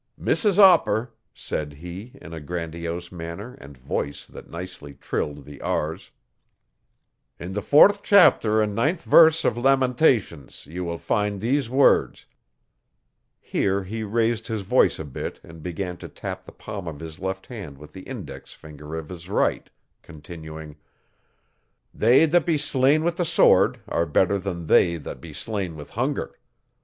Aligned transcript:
'Mrs 0.19 0.57
Opper,' 0.57 1.13
said 1.31 1.73
he, 1.73 2.13
in 2.19 2.33
a 2.33 2.39
grandiose 2.39 3.11
manner 3.11 3.53
and 3.61 3.77
voice 3.77 4.25
that 4.25 4.49
nicely 4.49 4.95
trilled 4.95 5.45
the 5.45 5.61
r's, 5.61 6.09
'in 7.37 7.51
the 7.53 7.61
fourth 7.61 8.01
chapter 8.01 8.63
and 8.63 8.73
ninth 8.73 9.03
verse 9.03 9.45
of 9.45 9.55
Lamentations 9.57 10.65
you 10.65 10.83
will 10.83 10.97
find 10.97 11.39
these 11.39 11.69
words 11.69 12.25
here 13.39 13.83
he 13.83 14.01
raised 14.01 14.47
his 14.47 14.63
voice 14.63 14.97
a 14.97 15.05
bit 15.05 15.39
and 15.43 15.61
began 15.61 15.97
to 15.97 16.07
tap 16.09 16.45
the 16.45 16.51
palm 16.51 16.87
of 16.87 16.99
his 16.99 17.19
left 17.19 17.45
hand 17.45 17.77
with 17.77 17.93
the 17.93 18.01
index 18.01 18.53
finger 18.53 18.95
of 18.95 19.07
his 19.09 19.29
right, 19.29 19.69
continuing: 20.01 20.77
"They 21.93 22.25
that 22.25 22.43
be 22.47 22.57
slain 22.57 23.03
with 23.03 23.17
the 23.17 23.23
sword 23.25 23.79
are 23.87 24.07
better 24.07 24.39
than 24.39 24.65
they 24.65 24.97
that 24.97 25.21
be 25.21 25.31
slain 25.31 25.75
with 25.75 25.91
hunger. 25.91 26.39